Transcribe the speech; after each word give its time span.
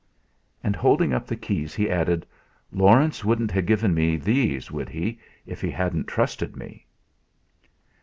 And, 0.63 0.75
holding 0.75 1.13
up 1.13 1.27
the 1.27 1.35
keys, 1.35 1.75
he 1.75 1.87
added: 1.87 2.25
"Laurence 2.71 3.23
wouldn't 3.23 3.51
have 3.51 3.67
given 3.67 3.93
me 3.93 4.17
these, 4.17 4.71
would 4.71 4.89
he, 4.89 5.19
if 5.45 5.61
he 5.61 5.69
hadn't 5.69 6.07
trusted 6.07 6.55
me?" 6.55 6.87